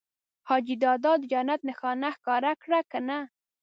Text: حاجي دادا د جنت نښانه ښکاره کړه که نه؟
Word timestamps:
حاجي 0.49 0.75
دادا 0.83 1.11
د 1.19 1.23
جنت 1.31 1.61
نښانه 1.67 2.09
ښکاره 2.15 2.51
کړه 2.63 2.79
که 2.91 2.99
نه؟ 3.07 3.17